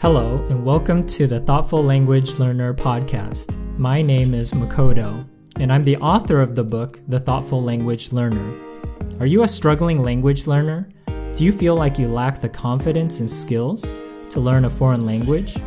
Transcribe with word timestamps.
Hello, 0.00 0.42
and 0.48 0.64
welcome 0.64 1.04
to 1.08 1.26
the 1.26 1.40
Thoughtful 1.40 1.84
Language 1.84 2.38
Learner 2.38 2.72
podcast. 2.72 3.54
My 3.76 4.00
name 4.00 4.32
is 4.32 4.54
Makoto, 4.54 5.28
and 5.58 5.70
I'm 5.70 5.84
the 5.84 5.98
author 5.98 6.40
of 6.40 6.54
the 6.54 6.64
book, 6.64 7.00
The 7.08 7.20
Thoughtful 7.20 7.62
Language 7.62 8.10
Learner. 8.10 8.56
Are 9.20 9.26
you 9.26 9.42
a 9.42 9.46
struggling 9.46 10.02
language 10.02 10.46
learner? 10.46 10.88
Do 11.36 11.44
you 11.44 11.52
feel 11.52 11.74
like 11.74 11.98
you 11.98 12.08
lack 12.08 12.40
the 12.40 12.48
confidence 12.48 13.20
and 13.20 13.28
skills 13.28 13.92
to 14.30 14.40
learn 14.40 14.64
a 14.64 14.70
foreign 14.70 15.04
language? 15.04 15.58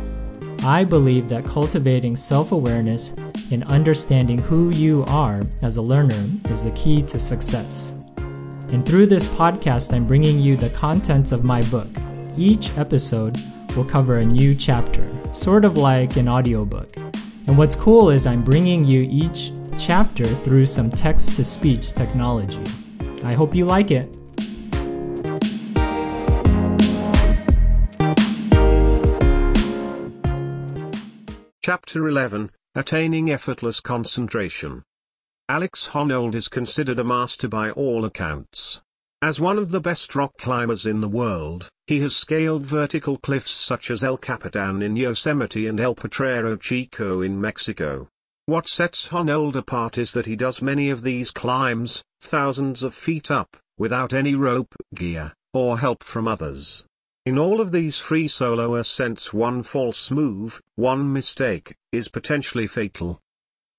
I 0.64 0.82
believe 0.82 1.28
that 1.28 1.44
cultivating 1.44 2.16
self 2.16 2.50
awareness 2.50 3.10
and 3.52 3.62
understanding 3.66 4.38
who 4.38 4.70
you 4.70 5.04
are 5.06 5.42
as 5.62 5.76
a 5.76 5.82
learner 5.82 6.26
is 6.50 6.64
the 6.64 6.72
key 6.72 7.02
to 7.02 7.20
success. 7.20 7.94
And 8.16 8.84
through 8.84 9.06
this 9.06 9.28
podcast, 9.28 9.94
I'm 9.94 10.04
bringing 10.04 10.40
you 10.40 10.56
the 10.56 10.70
contents 10.70 11.30
of 11.30 11.44
my 11.44 11.62
book. 11.70 11.86
Each 12.36 12.76
episode 12.76 13.38
will 13.76 13.84
cover 13.84 14.18
a 14.18 14.24
new 14.24 14.54
chapter, 14.54 15.06
sort 15.32 15.64
of 15.64 15.76
like 15.76 16.16
an 16.16 16.28
audiobook. 16.28 16.96
And 17.46 17.58
what's 17.58 17.74
cool 17.74 18.10
is 18.10 18.26
I'm 18.26 18.42
bringing 18.42 18.84
you 18.84 19.06
each 19.10 19.52
chapter 19.78 20.26
through 20.26 20.66
some 20.66 20.90
text 20.90 21.36
to 21.36 21.44
speech 21.44 21.92
technology. 21.92 22.62
I 23.22 23.34
hope 23.34 23.54
you 23.54 23.64
like 23.64 23.90
it. 23.90 24.08
Chapter 31.62 32.06
11 32.06 32.50
Attaining 32.74 33.30
Effortless 33.30 33.80
Concentration. 33.80 34.82
Alex 35.48 35.88
Honnold 35.92 36.34
is 36.34 36.48
considered 36.48 36.98
a 36.98 37.04
master 37.04 37.48
by 37.48 37.70
all 37.70 38.04
accounts. 38.04 38.82
As 39.24 39.40
one 39.40 39.56
of 39.56 39.70
the 39.70 39.80
best 39.80 40.14
rock 40.14 40.36
climbers 40.36 40.84
in 40.84 41.00
the 41.00 41.08
world, 41.08 41.70
he 41.86 42.00
has 42.00 42.14
scaled 42.14 42.66
vertical 42.66 43.16
cliffs 43.16 43.52
such 43.52 43.90
as 43.90 44.04
El 44.04 44.18
Capitan 44.18 44.82
in 44.82 44.96
Yosemite 44.96 45.66
and 45.66 45.80
El 45.80 45.94
Potrero 45.94 46.56
Chico 46.56 47.22
in 47.22 47.40
Mexico. 47.40 48.06
What 48.44 48.68
sets 48.68 49.08
Honnold 49.08 49.56
apart 49.56 49.96
is 49.96 50.12
that 50.12 50.26
he 50.26 50.36
does 50.36 50.60
many 50.60 50.90
of 50.90 51.00
these 51.00 51.30
climbs, 51.30 52.04
thousands 52.20 52.82
of 52.82 52.94
feet 52.94 53.30
up, 53.30 53.56
without 53.78 54.12
any 54.12 54.34
rope, 54.34 54.74
gear, 54.94 55.32
or 55.54 55.78
help 55.78 56.04
from 56.04 56.28
others. 56.28 56.84
In 57.24 57.38
all 57.38 57.62
of 57.62 57.72
these 57.72 57.98
free 57.98 58.28
solo 58.28 58.74
ascents 58.74 59.32
one 59.32 59.62
false 59.62 60.10
move, 60.10 60.60
one 60.76 61.10
mistake, 61.10 61.74
is 61.92 62.08
potentially 62.08 62.66
fatal. 62.66 63.20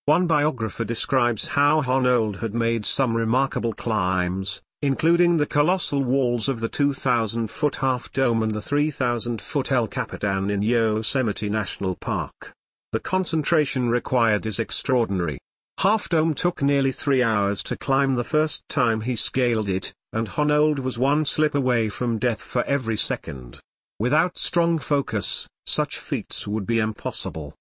One 0.05 0.25
biographer 0.25 0.85
describes 0.85 1.49
how 1.49 1.83
Honnold 1.83 2.37
had 2.37 2.55
made 2.55 2.83
some 2.83 3.15
remarkable 3.15 3.73
climbs, 3.73 4.63
including 4.81 5.37
the 5.37 5.45
colossal 5.45 6.03
walls 6.03 6.47
of 6.47 6.59
the 6.59 6.69
2,000-foot 6.69 7.77
Half 7.77 8.11
Dome 8.11 8.43
and 8.43 8.51
the 8.51 8.59
3,000-foot 8.59 9.71
El 9.71 9.87
Capitan 9.87 10.49
in 10.49 10.61
Yosemite 10.61 11.49
National 11.49 11.95
Park. 11.95 12.53
The 12.91 12.99
concentration 12.99 13.89
required 13.89 14.45
is 14.45 14.59
extraordinary. 14.59 15.37
Half 15.79 16.09
Dome 16.09 16.33
took 16.33 16.61
nearly 16.61 16.91
three 16.91 17.21
hours 17.21 17.61
to 17.63 17.75
climb 17.75 18.15
the 18.15 18.23
first 18.23 18.63
time 18.69 19.01
he 19.01 19.15
scaled 19.15 19.67
it, 19.67 19.93
and 20.13 20.27
Honnold 20.29 20.79
was 20.79 20.97
one 20.97 21.25
slip 21.25 21.55
away 21.55 21.89
from 21.89 22.17
death 22.17 22.41
for 22.41 22.63
every 22.63 22.95
second. 22.95 23.59
Without 23.99 24.37
strong 24.37 24.79
focus, 24.79 25.47
such 25.65 25.97
feats 25.97 26.47
would 26.47 26.65
be 26.65 26.79
impossible. 26.79 27.53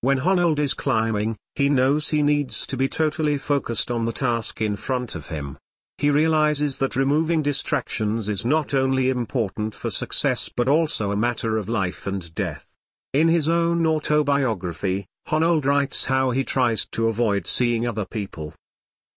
When 0.00 0.18
Honnold 0.18 0.60
is 0.60 0.74
climbing, 0.74 1.36
he 1.56 1.68
knows 1.68 2.08
he 2.08 2.22
needs 2.22 2.66
to 2.68 2.76
be 2.76 2.88
totally 2.88 3.36
focused 3.36 3.90
on 3.90 4.04
the 4.04 4.12
task 4.12 4.60
in 4.60 4.76
front 4.76 5.16
of 5.16 5.26
him. 5.26 5.58
He 5.98 6.10
realizes 6.10 6.78
that 6.78 6.94
removing 6.94 7.42
distractions 7.42 8.28
is 8.28 8.46
not 8.46 8.72
only 8.72 9.10
important 9.10 9.74
for 9.74 9.90
success 9.90 10.48
but 10.48 10.68
also 10.68 11.10
a 11.10 11.16
matter 11.16 11.56
of 11.56 11.68
life 11.68 12.06
and 12.06 12.32
death. 12.36 12.64
In 13.12 13.26
his 13.26 13.48
own 13.48 13.84
autobiography, 13.84 15.06
Honnold 15.26 15.64
writes 15.64 16.04
how 16.04 16.30
he 16.30 16.44
tries 16.44 16.86
to 16.92 17.08
avoid 17.08 17.48
seeing 17.48 17.84
other 17.84 18.04
people. 18.04 18.54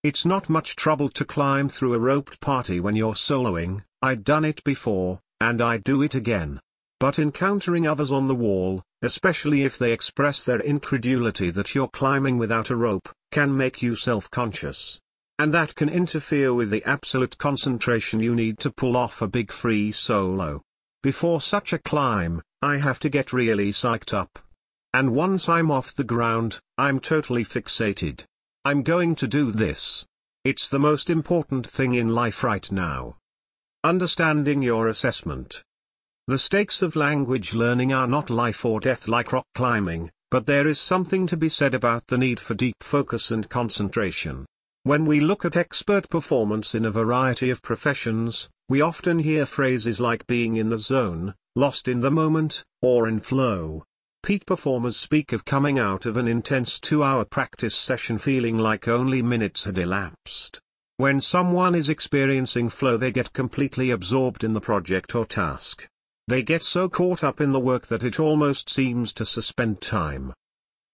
It's 0.03 0.25
not 0.25 0.49
much 0.49 0.75
trouble 0.75 1.09
to 1.09 1.23
climb 1.23 1.69
through 1.69 1.93
a 1.93 1.99
roped 1.99 2.41
party 2.41 2.79
when 2.79 2.95
you're 2.95 3.13
soloing, 3.13 3.83
I'd 4.01 4.23
done 4.23 4.43
it 4.43 4.63
before, 4.63 5.19
and 5.39 5.61
I 5.61 5.77
do 5.77 6.01
it 6.01 6.15
again. 6.15 6.59
But 6.99 7.19
encountering 7.19 7.85
others 7.85 8.11
on 8.11 8.27
the 8.27 8.33
wall, 8.33 8.81
especially 9.03 9.61
if 9.63 9.77
they 9.77 9.91
express 9.91 10.43
their 10.43 10.59
incredulity 10.59 11.51
that 11.51 11.75
you're 11.75 11.87
climbing 11.89 12.39
without 12.39 12.71
a 12.71 12.75
rope, 12.75 13.09
can 13.31 13.55
make 13.55 13.83
you 13.83 13.95
self-conscious. 13.95 15.00
And 15.41 15.55
that 15.55 15.73
can 15.73 15.89
interfere 15.89 16.53
with 16.53 16.69
the 16.69 16.83
absolute 16.83 17.35
concentration 17.39 18.19
you 18.19 18.35
need 18.35 18.59
to 18.59 18.69
pull 18.69 18.95
off 18.95 19.23
a 19.23 19.27
big 19.27 19.51
free 19.51 19.91
solo. 19.91 20.61
Before 21.01 21.41
such 21.41 21.73
a 21.73 21.79
climb, 21.79 22.43
I 22.61 22.77
have 22.77 22.99
to 22.99 23.09
get 23.09 23.33
really 23.33 23.71
psyched 23.71 24.13
up. 24.13 24.37
And 24.93 25.15
once 25.15 25.49
I'm 25.49 25.71
off 25.71 25.95
the 25.95 26.03
ground, 26.03 26.59
I'm 26.77 26.99
totally 26.99 27.43
fixated. 27.43 28.23
I'm 28.65 28.83
going 28.83 29.15
to 29.15 29.27
do 29.27 29.49
this. 29.49 30.05
It's 30.45 30.69
the 30.69 30.77
most 30.77 31.09
important 31.09 31.65
thing 31.65 31.95
in 31.95 32.09
life 32.09 32.43
right 32.43 32.71
now. 32.71 33.15
Understanding 33.83 34.61
your 34.61 34.89
assessment. 34.89 35.63
The 36.27 36.37
stakes 36.37 36.83
of 36.83 36.95
language 36.95 37.55
learning 37.55 37.91
are 37.91 38.05
not 38.05 38.29
life 38.29 38.63
or 38.63 38.79
death 38.79 39.07
like 39.07 39.33
rock 39.33 39.47
climbing, 39.55 40.11
but 40.29 40.45
there 40.45 40.67
is 40.67 40.79
something 40.79 41.25
to 41.25 41.35
be 41.35 41.49
said 41.49 41.73
about 41.73 42.05
the 42.05 42.19
need 42.19 42.39
for 42.39 42.53
deep 42.53 42.75
focus 42.83 43.31
and 43.31 43.49
concentration. 43.49 44.45
When 44.83 45.05
we 45.05 45.19
look 45.19 45.45
at 45.45 45.55
expert 45.55 46.09
performance 46.09 46.73
in 46.73 46.85
a 46.85 46.91
variety 46.91 47.51
of 47.51 47.61
professions, 47.61 48.49
we 48.67 48.81
often 48.81 49.19
hear 49.19 49.45
phrases 49.45 50.01
like 50.01 50.25
being 50.25 50.55
in 50.55 50.69
the 50.69 50.79
zone, 50.79 51.35
lost 51.55 51.87
in 51.87 51.99
the 51.99 52.09
moment, 52.09 52.63
or 52.81 53.07
in 53.07 53.19
flow. 53.19 53.83
Peak 54.23 54.47
performers 54.47 54.97
speak 54.97 55.33
of 55.33 55.45
coming 55.45 55.77
out 55.77 56.07
of 56.07 56.17
an 56.17 56.27
intense 56.27 56.79
two-hour 56.79 57.25
practice 57.25 57.75
session 57.75 58.17
feeling 58.17 58.57
like 58.57 58.87
only 58.87 59.21
minutes 59.21 59.65
had 59.65 59.77
elapsed. 59.77 60.59
When 60.97 61.21
someone 61.21 61.75
is 61.75 61.87
experiencing 61.87 62.69
flow 62.69 62.97
they 62.97 63.11
get 63.11 63.33
completely 63.33 63.91
absorbed 63.91 64.43
in 64.43 64.53
the 64.53 64.61
project 64.61 65.13
or 65.13 65.27
task. 65.27 65.87
They 66.27 66.41
get 66.41 66.63
so 66.63 66.89
caught 66.89 67.23
up 67.23 67.39
in 67.39 67.51
the 67.51 67.59
work 67.59 67.85
that 67.87 68.03
it 68.03 68.19
almost 68.19 68.67
seems 68.67 69.13
to 69.13 69.25
suspend 69.25 69.79
time. 69.79 70.33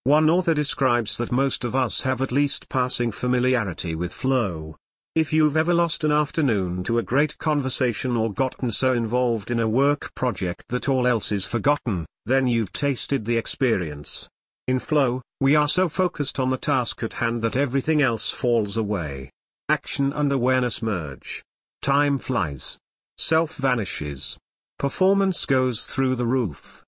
One 0.08 0.30
author 0.30 0.54
describes 0.54 1.18
that 1.18 1.34
most 1.34 1.66
of 1.66 1.76
us 1.76 2.04
have 2.04 2.22
at 2.22 2.32
least 2.32 2.70
passing 2.70 3.12
familiarity 3.12 3.94
with 3.94 4.14
flow. 4.14 4.78
If 5.16 5.34
you've 5.34 5.58
ever 5.58 5.74
lost 5.74 6.06
an 6.06 6.14
afternoon 6.14 6.86
to 6.86 6.98
a 6.98 7.04
great 7.04 7.38
conversation 7.40 8.16
or 8.16 8.32
gotten 8.32 8.72
so 8.72 8.94
involved 8.94 9.52
in 9.52 9.60
a 9.60 9.68
work 9.68 10.16
project 10.16 10.64
that 10.70 10.88
all 10.88 11.06
else 11.06 11.34
is 11.34 11.46
forgotten, 11.46 12.06
then 12.26 12.48
you've 12.48 12.72
tasted 12.72 13.26
the 13.26 13.36
experience. 13.36 14.30
In 14.70 14.80
flow, 14.80 15.22
we 15.42 15.58
are 15.58 15.68
so 15.68 15.90
focused 15.90 16.40
on 16.40 16.52
the 16.52 16.58
task 16.58 17.04
at 17.04 17.12
hand 17.20 17.42
that 17.42 17.58
everything 17.58 18.02
else 18.02 18.30
falls 18.30 18.78
away. 18.78 19.30
Action 19.68 20.14
and 20.14 20.32
awareness 20.32 20.82
merge. 20.82 21.44
Time 21.82 22.18
flies. 22.18 22.78
Self 23.18 23.58
vanishes. 23.58 24.38
Performance 24.80 25.46
goes 25.46 25.86
through 25.86 26.16
the 26.16 26.26
roof. 26.26 26.86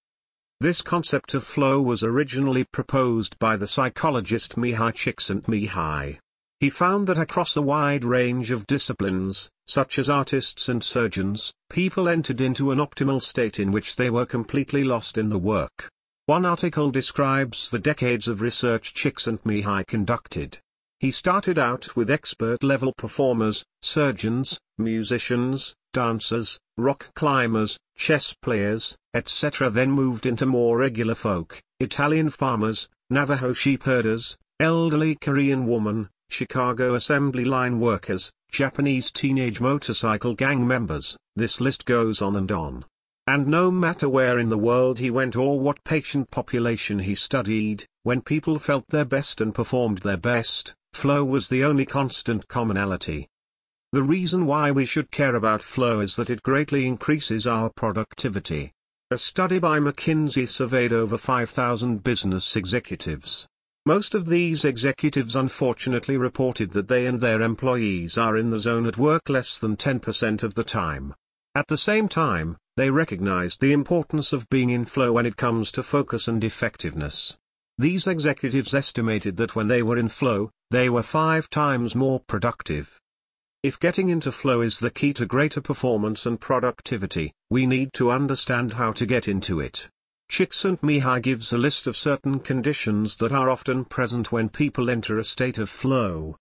This 0.61 0.81
concept 0.81 1.35
of 1.35 1.45
flow 1.45 1.81
was 1.81 2.03
originally 2.03 2.65
proposed 2.65 3.39
by 3.39 3.55
the 3.55 3.65
psychologist 3.65 4.57
Mihai 4.57 4.91
Csikszentmihalyi. 4.91 6.17
He 6.59 6.69
found 6.69 7.07
that 7.07 7.17
across 7.17 7.55
a 7.55 7.61
wide 7.61 8.03
range 8.03 8.51
of 8.51 8.67
disciplines, 8.67 9.49
such 9.67 9.97
as 9.97 10.09
artists 10.09 10.67
and 10.67 10.83
surgeons, 10.83 11.53
people 11.69 12.09
entered 12.09 12.41
into 12.41 12.71
an 12.71 12.79
optimal 12.79 13.21
state 13.21 13.57
in 13.57 13.71
which 13.71 13.95
they 13.95 14.09
were 14.09 14.25
completely 14.25 14.83
lost 14.83 15.17
in 15.17 15.29
the 15.29 15.37
work. 15.37 15.89
One 16.25 16.45
article 16.45 16.91
describes 16.91 17.69
the 17.69 17.79
decades 17.79 18.27
of 18.27 18.41
research 18.41 18.93
Csikszentmihalyi 18.93 19.87
conducted. 19.87 20.59
He 20.99 21.11
started 21.11 21.57
out 21.57 21.95
with 21.95 22.11
expert-level 22.11 22.91
performers, 22.97 23.63
surgeons, 23.81 24.59
musicians, 24.77 25.73
dancers, 25.93 26.59
rock 26.77 27.13
climbers, 27.15 27.79
chess 27.95 28.35
players, 28.41 28.97
etc. 29.13 29.69
then 29.69 29.91
moved 29.91 30.25
into 30.25 30.45
more 30.45 30.77
regular 30.77 31.15
folk, 31.15 31.61
Italian 31.79 32.29
farmers, 32.29 32.89
Navajo 33.09 33.53
sheep 33.53 33.83
herders, 33.83 34.37
elderly 34.59 35.15
Korean 35.15 35.65
woman, 35.65 36.09
Chicago 36.29 36.95
assembly 36.95 37.45
line 37.45 37.79
workers, 37.79 38.29
Japanese 38.51 39.09
teenage 39.09 39.61
motorcycle 39.61 40.35
gang 40.35 40.67
members, 40.67 41.17
this 41.37 41.61
list 41.61 41.85
goes 41.85 42.21
on 42.21 42.35
and 42.35 42.51
on. 42.51 42.83
And 43.25 43.47
no 43.47 43.71
matter 43.71 44.09
where 44.09 44.37
in 44.37 44.49
the 44.49 44.57
world 44.57 44.99
he 44.99 45.11
went 45.11 45.37
or 45.37 45.59
what 45.61 45.83
patient 45.85 46.29
population 46.29 46.99
he 46.99 47.15
studied, 47.15 47.85
when 48.03 48.21
people 48.21 48.59
felt 48.59 48.85
their 48.89 49.05
best 49.05 49.39
and 49.39 49.55
performed 49.55 49.99
their 49.99 50.17
best, 50.17 50.73
flow 50.93 51.23
was 51.23 51.47
the 51.47 51.63
only 51.63 51.85
constant 51.85 52.47
commonality. 52.47 53.27
The 53.91 54.03
reason 54.03 54.45
why 54.45 54.71
we 54.71 54.85
should 54.85 55.09
care 55.11 55.35
about 55.35 55.61
flow 55.61 55.99
is 55.99 56.15
that 56.15 56.29
it 56.29 56.43
greatly 56.43 56.85
increases 56.87 57.47
our 57.47 57.69
productivity. 57.69 58.71
A 59.11 59.17
study 59.17 59.57
by 59.57 59.79
McKinsey 59.79 60.47
surveyed 60.47 60.93
over 60.93 61.17
5,000 61.17 62.03
business 62.03 62.55
executives. 62.55 63.47
Most 63.85 64.13
of 64.13 64.27
these 64.27 64.63
executives 64.63 65.35
unfortunately 65.35 66.17
reported 66.17 66.73
that 66.73 66.87
they 66.87 67.07
and 67.07 67.19
their 67.19 67.41
employees 67.41 68.19
are 68.19 68.37
in 68.37 68.51
the 68.51 68.59
zone 68.59 68.85
at 68.85 68.97
work 68.97 69.29
less 69.29 69.57
than 69.57 69.77
10% 69.77 70.43
of 70.43 70.53
the 70.53 70.63
time. 70.63 71.15
At 71.55 71.67
the 71.67 71.77
same 71.77 72.07
time, 72.07 72.57
they 72.77 72.91
recognized 72.91 73.59
the 73.59 73.73
importance 73.73 74.31
of 74.31 74.47
being 74.49 74.69
in 74.69 74.85
flow 74.85 75.13
when 75.13 75.25
it 75.25 75.37
comes 75.37 75.71
to 75.71 75.81
focus 75.81 76.27
and 76.27 76.43
effectiveness. 76.43 77.35
These 77.79 78.05
executives 78.05 78.75
estimated 78.75 79.37
that 79.37 79.55
when 79.55 79.67
they 79.67 79.81
were 79.81 79.97
in 79.97 80.09
flow, 80.09 80.51
they 80.71 80.89
were 80.89 81.03
five 81.03 81.49
times 81.49 81.95
more 81.95 82.19
productive. 82.19 82.99
If 83.63 83.79
getting 83.79 84.09
into 84.09 84.31
flow 84.31 84.61
is 84.61 84.79
the 84.79 84.91
key 84.91 85.13
to 85.13 85.25
greater 85.25 85.61
performance 85.61 86.25
and 86.25 86.39
productivity, 86.39 87.33
we 87.49 87.65
need 87.65 87.91
to 87.93 88.11
understand 88.11 88.73
how 88.73 88.91
to 88.93 89.05
get 89.05 89.27
into 89.27 89.59
it. 89.59 89.89
Csikszentmihalyi 90.31 91.23
gives 91.23 91.51
a 91.51 91.57
list 91.57 91.87
of 91.87 91.97
certain 91.97 92.39
conditions 92.39 93.17
that 93.17 93.31
are 93.31 93.49
often 93.49 93.83
present 93.83 94.31
when 94.31 94.47
people 94.47 94.89
enter 94.89 95.17
a 95.17 95.23
state 95.23 95.57
of 95.57 95.69
flow. 95.69 96.37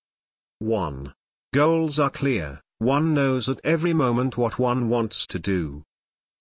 1. 0.59 1.13
Goals 1.55 1.99
are 1.99 2.11
clear, 2.11 2.61
one 2.79 3.15
knows 3.15 3.49
at 3.49 3.61
every 3.65 3.95
moment 3.95 4.37
what 4.37 4.59
one 4.59 4.89
wants 4.89 5.27
to 5.29 5.39
do. 5.39 5.83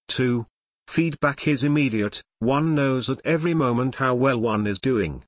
2. 0.09 0.45
Feedback 0.87 1.47
is 1.47 1.63
immediate, 1.63 2.21
one 2.39 2.75
knows 2.75 3.09
at 3.09 3.21
every 3.23 3.53
moment 3.53 3.95
how 3.95 4.13
well 4.13 4.39
one 4.39 4.67
is 4.67 4.77
doing. 4.77 5.23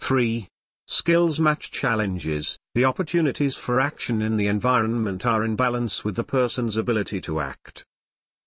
3. 0.00 0.48
Skills 0.86 1.40
match 1.40 1.70
challenges, 1.70 2.58
the 2.74 2.84
opportunities 2.84 3.56
for 3.56 3.80
action 3.80 4.20
in 4.20 4.36
the 4.36 4.46
environment 4.46 5.24
are 5.24 5.42
in 5.42 5.56
balance 5.56 6.04
with 6.04 6.14
the 6.14 6.24
person's 6.24 6.76
ability 6.76 7.22
to 7.22 7.40
act. 7.40 7.84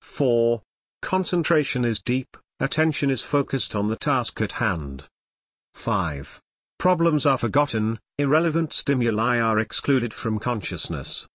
4. 0.01 0.62
Concentration 1.01 1.84
is 1.84 2.01
deep, 2.01 2.38
attention 2.60 3.10
is 3.10 3.24
focused 3.24 3.75
on 3.75 3.88
the 3.88 3.95
task 3.95 4.39
at 4.39 4.54
hand. 4.54 5.06
5. 5.74 6.39
Problems 6.78 7.25
are 7.25 7.39
forgotten, 7.39 7.98
irrelevant 8.19 8.72
stimuli 8.72 9.40
are 9.40 9.57
excluded 9.57 10.13
from 10.13 10.38
consciousness. 10.38 11.28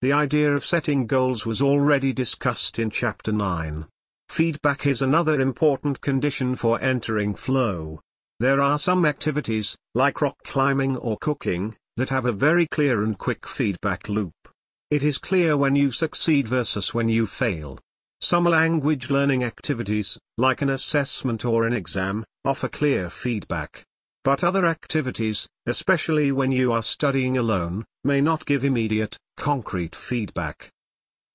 The 0.00 0.12
idea 0.12 0.54
of 0.54 0.64
setting 0.64 1.08
goals 1.08 1.44
was 1.44 1.60
already 1.60 2.12
discussed 2.12 2.78
in 2.78 2.90
Chapter 2.90 3.32
9. 3.32 3.86
Feedback 4.28 4.86
is 4.86 5.02
another 5.02 5.40
important 5.40 6.00
condition 6.00 6.54
for 6.54 6.80
entering 6.80 7.34
flow. 7.34 8.00
There 8.38 8.60
are 8.60 8.78
some 8.78 9.06
activities, 9.06 9.78
like 9.94 10.20
rock 10.20 10.36
climbing 10.44 10.98
or 10.98 11.16
cooking, 11.16 11.74
that 11.96 12.10
have 12.10 12.26
a 12.26 12.32
very 12.32 12.66
clear 12.66 13.02
and 13.02 13.16
quick 13.16 13.46
feedback 13.46 14.10
loop. 14.10 14.34
It 14.90 15.02
is 15.02 15.16
clear 15.16 15.56
when 15.56 15.74
you 15.74 15.90
succeed 15.90 16.46
versus 16.46 16.92
when 16.92 17.08
you 17.08 17.26
fail. 17.26 17.78
Some 18.20 18.44
language 18.44 19.10
learning 19.10 19.42
activities, 19.42 20.18
like 20.36 20.60
an 20.60 20.68
assessment 20.68 21.46
or 21.46 21.66
an 21.66 21.72
exam, 21.72 22.26
offer 22.44 22.68
clear 22.68 23.08
feedback. 23.08 23.84
But 24.22 24.44
other 24.44 24.66
activities, 24.66 25.48
especially 25.64 26.30
when 26.30 26.52
you 26.52 26.72
are 26.72 26.82
studying 26.82 27.38
alone, 27.38 27.86
may 28.04 28.20
not 28.20 28.44
give 28.44 28.64
immediate, 28.64 29.16
concrete 29.38 29.96
feedback. 29.96 30.68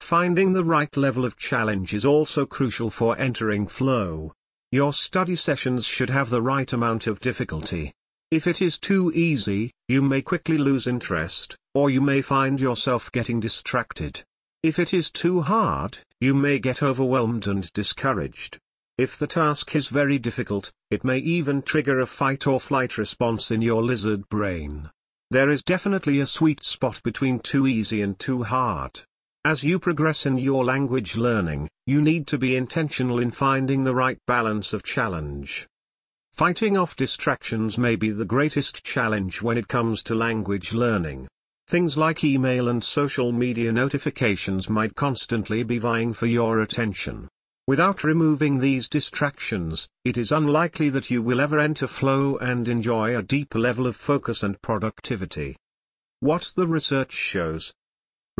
Finding 0.02 0.54
the 0.54 0.64
right 0.64 0.96
level 0.96 1.26
of 1.26 1.38
challenge 1.38 1.96
is 1.96 2.06
also 2.06 2.46
crucial 2.46 2.92
for 2.92 3.18
entering 3.18 3.66
flow. 3.66 4.34
Your 4.74 4.94
study 4.94 5.36
sessions 5.36 5.86
should 5.86 6.10
have 6.10 6.30
the 6.30 6.42
right 6.42 6.72
amount 6.72 7.06
of 7.06 7.20
difficulty. 7.20 7.92
If 8.32 8.48
it 8.48 8.62
is 8.62 8.78
too 8.78 9.12
easy, 9.14 9.74
you 9.90 10.02
may 10.02 10.22
quickly 10.22 10.58
lose 10.58 10.88
interest, 10.88 11.58
or 11.74 11.90
you 11.90 12.00
may 12.00 12.22
find 12.22 12.58
yourself 12.58 13.12
getting 13.12 13.42
distracted. 13.42 14.24
If 14.64 14.80
it 14.80 14.94
is 14.94 15.12
too 15.12 15.42
hard, 15.42 15.98
you 16.22 16.34
may 16.34 16.58
get 16.58 16.82
overwhelmed 16.82 17.48
and 17.48 17.70
discouraged. 17.74 18.60
If 18.98 19.18
the 19.18 19.28
task 19.28 19.76
is 19.76 19.90
very 19.90 20.18
difficult, 20.18 20.72
it 20.90 21.04
may 21.04 21.18
even 21.18 21.64
trigger 21.64 22.00
a 22.00 22.06
fight 22.06 22.48
or 22.48 22.58
flight 22.62 22.98
response 22.98 23.52
in 23.52 23.62
your 23.62 23.84
lizard 23.84 24.30
brain. 24.30 24.90
There 25.32 25.50
is 25.50 25.64
definitely 25.64 26.22
a 26.22 26.26
sweet 26.26 26.64
spot 26.64 27.04
between 27.04 27.40
too 27.40 27.68
easy 27.68 28.02
and 28.02 28.18
too 28.18 28.44
hard. 28.44 29.02
As 29.44 29.64
you 29.64 29.80
progress 29.80 30.28
in 30.28 30.38
your 30.38 30.64
language 30.64 31.18
learning, 31.18 31.68
you 31.88 32.00
need 32.00 32.28
to 32.28 32.38
be 32.38 32.56
intentional 32.56 33.18
in 33.18 33.32
finding 33.32 33.84
the 33.84 33.96
right 33.96 34.20
balance 34.28 34.72
of 34.72 34.84
challenge. 34.84 35.68
Fighting 36.32 36.78
off 36.78 36.96
distractions 36.96 37.76
may 37.76 37.96
be 37.96 38.12
the 38.12 38.24
greatest 38.24 38.84
challenge 38.84 39.42
when 39.42 39.58
it 39.58 39.68
comes 39.68 40.04
to 40.04 40.14
language 40.14 40.74
learning. 40.74 41.28
Things 41.68 41.98
like 41.98 42.24
email 42.24 42.70
and 42.70 42.84
social 42.84 43.32
media 43.32 43.72
notifications 43.72 44.70
might 44.70 44.96
constantly 44.96 45.64
be 45.64 45.80
vying 45.80 46.14
for 46.14 46.28
your 46.28 46.60
attention. 46.60 47.28
Without 47.66 48.04
removing 48.04 48.60
these 48.60 48.88
distractions, 48.88 49.90
it 50.06 50.20
is 50.20 50.32
unlikely 50.32 50.92
that 50.92 51.10
you 51.10 51.24
will 51.24 51.42
ever 51.42 51.58
enter 51.58 51.88
flow 51.88 52.38
and 52.38 52.68
enjoy 52.68 53.18
a 53.18 53.24
deeper 53.24 53.58
level 53.58 53.88
of 53.88 53.96
focus 53.96 54.44
and 54.44 54.62
productivity. 54.62 55.58
What 56.20 56.54
the 56.56 56.68
research 56.68 57.14
shows. 57.14 57.74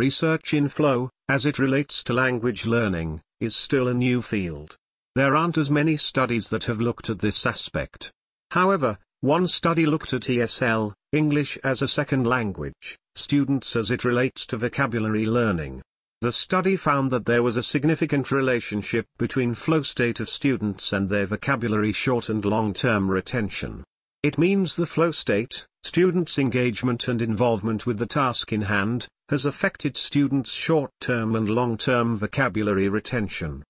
Research 0.02 0.56
in 0.56 0.68
flow, 0.68 1.12
as 1.30 1.46
it 1.46 1.60
relates 1.60 2.04
to 2.06 2.12
language 2.12 2.66
learning, 2.66 3.22
is 3.40 3.56
still 3.56 3.88
a 3.88 3.94
new 3.94 4.24
field. 4.24 4.76
There 5.14 5.36
aren't 5.36 5.60
as 5.60 5.70
many 5.70 5.96
studies 5.96 6.50
that 6.50 6.64
have 6.64 6.82
looked 6.82 7.12
at 7.12 7.20
this 7.20 7.46
aspect. 7.46 8.12
However, 8.50 8.98
one 9.20 9.46
study 9.46 9.86
looked 9.86 10.12
at 10.14 10.24
ESL, 10.24 10.94
English 11.12 11.60
as 11.64 11.84
a 11.84 11.88
second 11.88 12.26
language, 12.26 12.98
students 13.14 13.76
as 13.76 13.92
it 13.92 14.04
relates 14.04 14.48
to 14.48 14.58
vocabulary 14.58 15.28
learning. 15.28 15.84
The 16.22 16.32
study 16.32 16.78
found 16.78 17.12
that 17.12 17.26
there 17.26 17.44
was 17.44 17.56
a 17.56 17.62
significant 17.62 18.32
relationship 18.32 19.06
between 19.20 19.54
flow 19.54 19.84
state 19.84 20.20
of 20.20 20.30
students 20.30 20.94
and 20.94 21.10
their 21.10 21.28
vocabulary 21.28 21.92
short 21.92 22.28
and 22.28 22.44
long-term 22.44 23.08
retention. 23.08 23.84
It 24.24 24.38
means 24.38 24.76
the 24.76 24.86
flow 24.86 25.10
state, 25.10 25.66
students' 25.82 26.38
engagement 26.38 27.08
and 27.08 27.24
involvement 27.24 27.88
with 27.88 27.98
the 27.98 28.06
task 28.06 28.54
in 28.54 28.62
hand, 28.62 29.08
has 29.30 29.48
affected 29.48 29.98
students' 29.98 30.52
short-term 30.52 31.36
and 31.36 31.50
long-term 31.50 32.18
vocabulary 32.18 32.88
retention. 32.88 33.64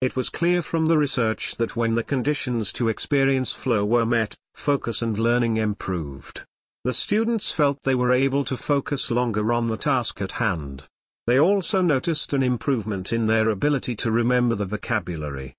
It 0.00 0.16
was 0.16 0.30
clear 0.30 0.62
from 0.62 0.86
the 0.86 0.98
research 0.98 1.54
that 1.56 1.76
when 1.76 1.94
the 1.94 2.02
conditions 2.02 2.72
to 2.72 2.88
experience 2.88 3.52
flow 3.52 3.84
were 3.84 4.04
met, 4.04 4.34
focus 4.54 5.00
and 5.00 5.16
learning 5.16 5.58
improved. 5.58 6.44
The 6.82 6.92
students 6.92 7.52
felt 7.52 7.82
they 7.82 7.94
were 7.94 8.12
able 8.12 8.44
to 8.44 8.56
focus 8.56 9.12
longer 9.12 9.52
on 9.52 9.68
the 9.68 9.76
task 9.76 10.20
at 10.20 10.32
hand. 10.32 10.88
They 11.26 11.38
also 11.38 11.80
noticed 11.80 12.32
an 12.32 12.42
improvement 12.42 13.12
in 13.12 13.28
their 13.28 13.48
ability 13.48 13.94
to 13.96 14.10
remember 14.10 14.56
the 14.56 14.66
vocabulary. 14.66 15.54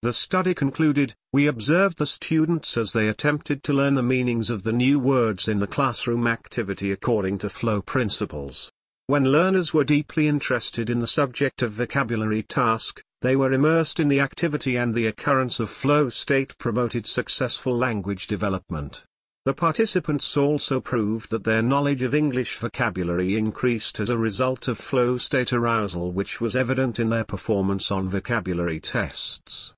The 0.00 0.12
study 0.12 0.54
concluded, 0.54 1.14
we 1.32 1.48
observed 1.48 1.98
the 1.98 2.06
students 2.06 2.76
as 2.76 2.92
they 2.92 3.08
attempted 3.08 3.64
to 3.64 3.72
learn 3.72 3.96
the 3.96 4.02
meanings 4.02 4.48
of 4.48 4.62
the 4.62 4.72
new 4.72 5.00
words 5.00 5.48
in 5.48 5.58
the 5.58 5.66
classroom 5.66 6.28
activity 6.28 6.92
according 6.92 7.38
to 7.38 7.50
flow 7.50 7.82
principles. 7.82 8.70
When 9.08 9.32
learners 9.32 9.74
were 9.74 9.82
deeply 9.82 10.28
interested 10.28 10.88
in 10.88 11.00
the 11.00 11.08
subject 11.08 11.62
of 11.62 11.72
vocabulary 11.72 12.44
task, 12.44 13.02
they 13.22 13.34
were 13.34 13.52
immersed 13.52 13.98
in 13.98 14.06
the 14.06 14.20
activity 14.20 14.76
and 14.76 14.94
the 14.94 15.08
occurrence 15.08 15.58
of 15.58 15.68
flow 15.68 16.10
state 16.10 16.56
promoted 16.58 17.04
successful 17.04 17.76
language 17.76 18.28
development. 18.28 19.02
The 19.46 19.54
participants 19.54 20.36
also 20.36 20.80
proved 20.80 21.30
that 21.30 21.42
their 21.42 21.62
knowledge 21.62 22.04
of 22.04 22.14
English 22.14 22.56
vocabulary 22.58 23.36
increased 23.36 23.98
as 23.98 24.10
a 24.10 24.18
result 24.18 24.68
of 24.68 24.78
flow 24.78 25.16
state 25.16 25.52
arousal 25.52 26.12
which 26.12 26.40
was 26.40 26.54
evident 26.54 27.00
in 27.00 27.08
their 27.08 27.24
performance 27.24 27.90
on 27.90 28.08
vocabulary 28.08 28.78
tests. 28.78 29.74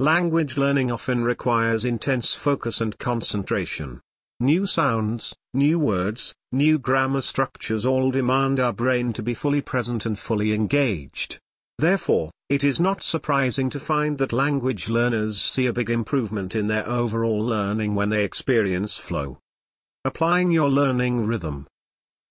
Language 0.00 0.56
learning 0.56 0.92
often 0.92 1.24
requires 1.24 1.84
intense 1.84 2.32
focus 2.32 2.80
and 2.80 2.96
concentration. 2.98 4.00
New 4.38 4.64
sounds, 4.64 5.34
new 5.52 5.76
words, 5.76 6.36
new 6.52 6.78
grammar 6.78 7.20
structures 7.20 7.84
all 7.84 8.12
demand 8.12 8.60
our 8.60 8.72
brain 8.72 9.12
to 9.14 9.24
be 9.24 9.34
fully 9.34 9.60
present 9.60 10.06
and 10.06 10.16
fully 10.16 10.52
engaged. 10.52 11.40
Therefore, 11.78 12.30
it 12.48 12.62
is 12.62 12.78
not 12.78 13.02
surprising 13.02 13.68
to 13.70 13.80
find 13.80 14.18
that 14.18 14.32
language 14.32 14.88
learners 14.88 15.40
see 15.40 15.66
a 15.66 15.72
big 15.72 15.90
improvement 15.90 16.54
in 16.54 16.68
their 16.68 16.88
overall 16.88 17.40
learning 17.40 17.96
when 17.96 18.10
they 18.10 18.22
experience 18.22 18.96
flow. 18.96 19.40
Applying 20.04 20.52
your 20.52 20.70
learning 20.70 21.26
rhythm. 21.26 21.66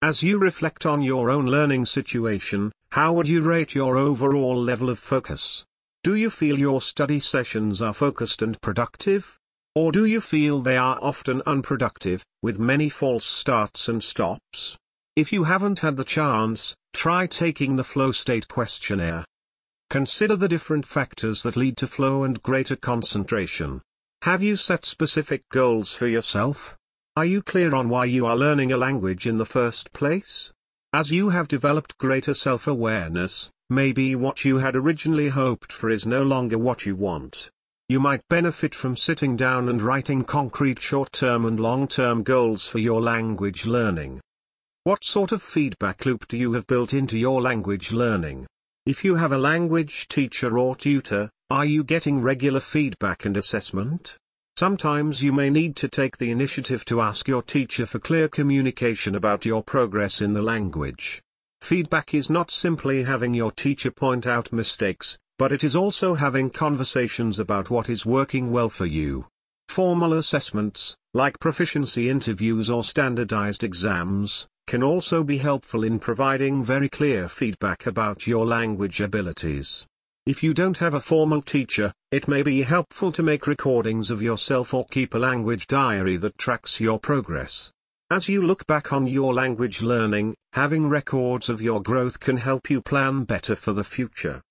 As 0.01 0.24
you 0.24 0.39
reflect 0.39 0.86
on 0.86 1.01
your 1.01 1.29
own 1.29 1.47
learning 1.47 1.83
situation, 1.83 2.71
how 2.91 3.12
would 3.12 3.27
you 3.27 3.41
rate 3.41 3.75
your 3.75 3.97
overall 3.97 4.55
level 4.55 4.89
of 4.89 5.00
focus? 5.00 5.65
Do 6.07 6.15
you 6.15 6.29
feel 6.29 6.57
your 6.57 6.79
study 6.79 7.19
sessions 7.19 7.81
are 7.81 7.93
focused 7.93 8.41
and 8.41 8.57
productive? 8.61 9.37
Or 9.75 9.91
do 9.91 10.05
you 10.05 10.21
feel 10.21 10.61
they 10.61 10.77
are 10.77 10.97
often 11.01 11.41
unproductive, 11.45 12.23
with 12.41 12.57
many 12.57 12.87
false 12.87 13.25
starts 13.25 13.89
and 13.89 14.01
stops? 14.01 14.77
If 15.17 15.33
you 15.33 15.43
haven't 15.43 15.79
had 15.79 15.97
the 15.97 16.05
chance, 16.05 16.77
try 16.93 17.27
taking 17.27 17.75
the 17.75 17.83
flow 17.83 18.13
state 18.13 18.47
questionnaire. 18.47 19.25
Consider 19.89 20.37
the 20.37 20.47
different 20.47 20.85
factors 20.85 21.43
that 21.43 21.57
lead 21.57 21.75
to 21.75 21.87
flow 21.87 22.23
and 22.23 22.41
greater 22.41 22.77
concentration. 22.77 23.81
Have 24.21 24.41
you 24.41 24.55
set 24.55 24.85
specific 24.85 25.41
goals 25.51 25.91
for 25.91 26.07
yourself? 26.07 26.77
Are 27.17 27.25
you 27.25 27.41
clear 27.41 27.75
on 27.75 27.89
why 27.89 28.05
you 28.05 28.25
are 28.25 28.37
learning 28.37 28.71
a 28.71 28.77
language 28.77 29.27
in 29.27 29.39
the 29.39 29.45
first 29.45 29.91
place? 29.91 30.53
As 30.93 31.11
you 31.11 31.31
have 31.31 31.49
developed 31.49 31.97
greater 31.97 32.33
self-awareness, 32.33 33.49
maybe 33.69 34.15
what 34.15 34.45
you 34.45 34.57
had 34.57 34.75
originally 34.75 35.29
hoped 35.29 35.71
for 35.71 35.89
is 35.89 36.05
no 36.05 36.24
longer 36.24 36.57
what 36.57 36.86
you 36.86 36.95
want. 36.95 37.51
You 37.89 38.00
might 38.00 38.27
benefit 38.29 38.75
from 38.75 38.95
sitting 38.95 39.36
down 39.36 39.69
and 39.69 39.81
writing 39.81 40.24
concrete 40.24 40.81
short-term 40.81 41.45
and 41.45 41.59
long-term 41.59 42.24
goals 42.24 42.67
for 42.67 42.79
your 42.79 43.01
language 43.01 43.65
learning. 43.65 44.21
What 44.83 45.03
sort 45.03 45.31
of 45.31 45.41
feedback 45.41 46.05
loop 46.05 46.27
do 46.27 46.38
you 46.38 46.53
have 46.53 46.67
built 46.67 46.93
into 46.93 47.17
your 47.17 47.41
language 47.41 47.91
learning? 47.91 48.47
If 48.86 49.03
you 49.03 49.15
have 49.15 49.31
a 49.31 49.38
language 49.38 50.07
teacher 50.07 50.57
or 50.57 50.75
tutor, 50.75 51.29
are 51.50 51.65
you 51.65 51.83
getting 51.83 52.21
regular 52.21 52.59
feedback 52.59 53.25
and 53.25 53.36
assessment? 53.36 54.17
Sometimes 54.57 55.21
you 55.21 55.31
may 55.31 55.50
need 55.50 55.75
to 55.75 55.88
take 55.88 56.17
the 56.17 56.31
initiative 56.31 56.83
to 56.86 57.00
ask 57.00 57.27
your 57.27 57.43
teacher 57.43 57.86
for 57.86 58.00
clear 58.00 58.27
communication 58.27 59.15
about 59.15 59.45
your 59.45 59.62
progress 59.62 60.21
in 60.21 60.33
the 60.33 60.41
language. 60.41 61.21
Feedback 61.67 62.13
is 62.13 62.29
not 62.29 62.50
simply 62.50 63.03
having 63.03 63.33
your 63.33 63.51
teacher 63.51 63.91
point 63.91 64.25
out 64.25 64.53
mistakes, 64.53 65.19
but 65.38 65.51
it 65.51 65.65
is 65.65 65.75
also 65.75 66.15
having 66.15 66.50
conversations 66.50 67.39
about 67.39 67.69
what 67.69 67.89
is 67.89 68.05
working 68.05 68.53
well 68.53 68.69
for 68.69 68.86
you. 68.86 69.25
Formal 69.67 70.13
assessments, 70.13 70.95
like 71.13 71.41
proficiency 71.41 72.09
interviews 72.09 72.69
or 72.69 72.86
standardized 72.86 73.65
exams, 73.65 74.47
can 74.65 74.81
also 74.81 75.25
be 75.25 75.39
helpful 75.39 75.83
in 75.83 76.00
providing 76.00 76.63
very 76.63 76.88
clear 76.88 77.27
feedback 77.27 77.86
about 77.86 78.25
your 78.25 78.45
language 78.45 79.01
abilities. 79.01 79.86
If 80.25 80.43
you 80.43 80.53
don't 80.53 80.77
have 80.77 80.93
a 80.93 81.01
formal 81.01 81.41
teacher, 81.41 81.91
it 82.13 82.29
may 82.29 82.43
be 82.43 82.62
helpful 82.62 83.12
to 83.12 83.21
make 83.21 83.45
recordings 83.45 84.09
of 84.09 84.21
yourself 84.21 84.74
or 84.74 84.86
keep 84.86 85.13
a 85.13 85.19
language 85.19 85.67
diary 85.67 86.15
that 86.15 86.38
tracks 86.38 86.79
your 86.79 86.97
progress. 86.97 87.74
As 88.09 88.29
you 88.29 88.41
look 88.41 88.65
back 88.67 88.93
on 88.93 89.05
your 89.05 89.33
language 89.33 89.81
learning, 89.81 90.33
having 90.53 90.87
records 90.87 91.49
of 91.49 91.61
your 91.61 91.81
growth 91.81 92.21
can 92.21 92.37
help 92.37 92.69
you 92.69 92.81
plan 92.81 93.25
better 93.25 93.53
for 93.53 93.73
the 93.73 93.83
future. 93.83 94.41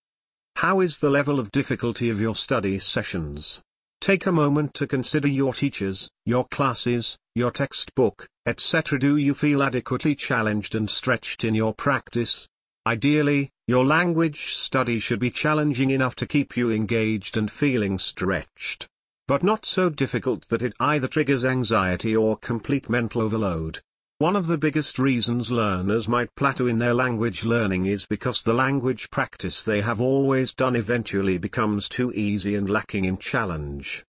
How 0.56 0.80
is 0.80 0.98
the 0.98 1.08
level 1.08 1.40
of 1.40 1.50
difficulty 1.52 2.10
of 2.10 2.20
your 2.20 2.34
study 2.34 2.78
sessions? 2.78 3.62
Take 4.02 4.26
a 4.26 4.32
moment 4.32 4.74
to 4.74 4.86
consider 4.86 5.28
your 5.28 5.54
teachers, 5.54 6.10
your 6.26 6.44
classes, 6.48 7.16
your 7.34 7.50
textbook, 7.50 8.28
etc. 8.44 8.98
Do 8.98 9.16
you 9.16 9.32
feel 9.32 9.62
adequately 9.62 10.14
challenged 10.14 10.74
and 10.74 10.90
stretched 10.90 11.42
in 11.42 11.54
your 11.54 11.72
practice? 11.72 12.46
Ideally, 12.86 13.48
your 13.66 13.86
language 13.86 14.54
study 14.54 15.00
should 15.00 15.18
be 15.18 15.30
challenging 15.30 15.88
enough 15.88 16.14
to 16.16 16.26
keep 16.26 16.58
you 16.58 16.70
engaged 16.70 17.38
and 17.38 17.50
feeling 17.50 17.98
stretched. 17.98 18.86
But 19.28 19.42
not 19.42 19.66
so 19.66 19.90
difficult 19.90 20.48
that 20.50 20.62
it 20.62 20.74
either 20.78 21.08
triggers 21.08 21.44
anxiety 21.44 22.14
or 22.14 22.36
complete 22.36 22.88
mental 22.88 23.22
overload. 23.22 23.80
One 24.18 24.36
of 24.36 24.46
the 24.46 24.56
biggest 24.56 24.98
reasons 24.98 25.50
learners 25.50 26.08
might 26.08 26.34
plateau 26.36 26.68
in 26.68 26.78
their 26.78 26.94
language 26.94 27.44
learning 27.44 27.86
is 27.86 28.06
because 28.06 28.42
the 28.42 28.54
language 28.54 29.10
practice 29.10 29.64
they 29.64 29.80
have 29.82 30.00
always 30.00 30.54
done 30.54 30.76
eventually 30.76 31.38
becomes 31.38 31.88
too 31.88 32.12
easy 32.12 32.54
and 32.54 32.70
lacking 32.70 33.04
in 33.04 33.18
challenge. 33.18 34.04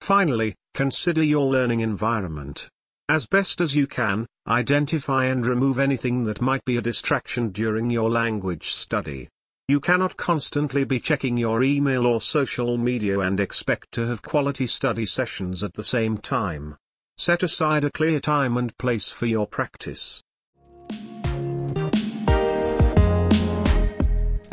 Finally, 0.00 0.54
consider 0.74 1.22
your 1.22 1.46
learning 1.46 1.80
environment. 1.80 2.68
As 3.08 3.26
best 3.26 3.60
as 3.60 3.74
you 3.74 3.86
can, 3.86 4.26
identify 4.46 5.26
and 5.26 5.46
remove 5.46 5.78
anything 5.78 6.24
that 6.24 6.42
might 6.42 6.64
be 6.64 6.76
a 6.76 6.82
distraction 6.82 7.50
during 7.50 7.90
your 7.90 8.10
language 8.10 8.72
study. 8.72 9.28
You 9.70 9.80
cannot 9.80 10.16
constantly 10.16 10.84
be 10.84 10.98
checking 10.98 11.36
your 11.36 11.62
email 11.62 12.06
or 12.06 12.22
social 12.22 12.78
media 12.78 13.20
and 13.20 13.38
expect 13.38 13.92
to 13.92 14.06
have 14.06 14.22
quality 14.22 14.66
study 14.66 15.04
sessions 15.04 15.62
at 15.62 15.74
the 15.74 15.84
same 15.84 16.16
time. 16.16 16.78
Set 17.18 17.42
aside 17.42 17.84
a 17.84 17.90
clear 17.90 18.18
time 18.18 18.56
and 18.56 18.78
place 18.78 19.10
for 19.10 19.26
your 19.26 19.46
practice. 19.46 20.22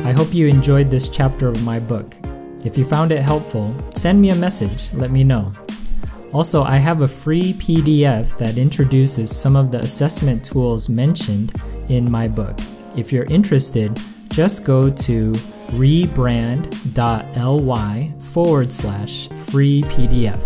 I 0.00 0.12
hope 0.12 0.34
you 0.34 0.48
enjoyed 0.48 0.90
this 0.90 1.08
chapter 1.08 1.48
of 1.48 1.64
my 1.64 1.78
book. 1.80 2.14
If 2.66 2.76
you 2.76 2.84
found 2.84 3.10
it 3.10 3.22
helpful, 3.22 3.74
send 3.94 4.20
me 4.20 4.28
a 4.28 4.34
message, 4.34 4.92
let 4.92 5.10
me 5.10 5.24
know. 5.24 5.50
Also, 6.34 6.62
I 6.62 6.76
have 6.76 7.00
a 7.00 7.08
free 7.08 7.54
PDF 7.54 8.36
that 8.36 8.58
introduces 8.58 9.34
some 9.34 9.56
of 9.56 9.70
the 9.70 9.78
assessment 9.78 10.44
tools 10.44 10.90
mentioned 10.90 11.54
in 11.88 12.10
my 12.10 12.28
book. 12.28 12.58
If 12.98 13.14
you're 13.14 13.24
interested, 13.24 13.98
just 14.36 14.66
go 14.66 14.90
to 14.90 15.32
rebrand.ly 15.72 16.60
forward 18.20 18.70
slash 18.70 19.28
free 19.28 19.80
PDF. 19.84 20.42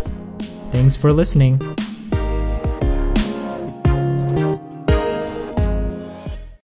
Thanks 0.70 0.94
for 0.94 1.12
listening. 1.12 1.59